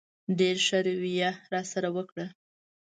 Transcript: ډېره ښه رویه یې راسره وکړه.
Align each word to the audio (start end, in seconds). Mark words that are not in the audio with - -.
ډېره 0.37 0.61
ښه 0.67 0.77
رویه 0.87 1.29
یې 1.33 1.39
راسره 1.53 1.89
وکړه. 1.95 2.25